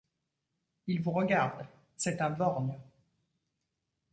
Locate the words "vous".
0.99-1.11